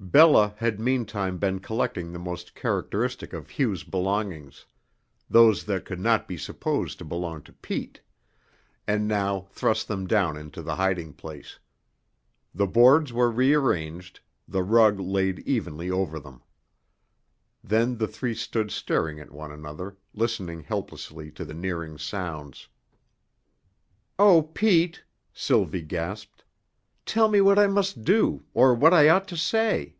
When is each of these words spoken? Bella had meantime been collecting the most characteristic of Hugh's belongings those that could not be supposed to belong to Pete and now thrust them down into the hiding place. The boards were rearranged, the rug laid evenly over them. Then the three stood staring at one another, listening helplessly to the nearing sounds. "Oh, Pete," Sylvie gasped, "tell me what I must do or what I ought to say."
Bella 0.00 0.54
had 0.58 0.80
meantime 0.80 1.36
been 1.36 1.58
collecting 1.58 2.12
the 2.12 2.18
most 2.18 2.54
characteristic 2.54 3.34
of 3.34 3.50
Hugh's 3.58 3.84
belongings 3.84 4.64
those 5.28 5.64
that 5.64 5.84
could 5.84 6.00
not 6.00 6.26
be 6.26 6.38
supposed 6.38 6.96
to 6.98 7.04
belong 7.04 7.42
to 7.42 7.52
Pete 7.52 8.00
and 8.86 9.06
now 9.06 9.48
thrust 9.50 9.86
them 9.86 10.06
down 10.06 10.38
into 10.38 10.62
the 10.62 10.76
hiding 10.76 11.12
place. 11.12 11.58
The 12.54 12.66
boards 12.66 13.12
were 13.12 13.30
rearranged, 13.30 14.20
the 14.46 14.62
rug 14.62 14.98
laid 14.98 15.40
evenly 15.40 15.90
over 15.90 16.18
them. 16.18 16.42
Then 17.62 17.98
the 17.98 18.08
three 18.08 18.34
stood 18.34 18.70
staring 18.70 19.20
at 19.20 19.32
one 19.32 19.52
another, 19.52 19.98
listening 20.14 20.62
helplessly 20.62 21.30
to 21.32 21.44
the 21.44 21.54
nearing 21.54 21.98
sounds. 21.98 22.68
"Oh, 24.18 24.42
Pete," 24.42 25.04
Sylvie 25.34 25.82
gasped, 25.82 26.44
"tell 27.04 27.28
me 27.28 27.40
what 27.40 27.58
I 27.58 27.66
must 27.66 28.04
do 28.04 28.42
or 28.54 28.74
what 28.74 28.92
I 28.94 29.08
ought 29.08 29.26
to 29.28 29.36
say." 29.36 29.94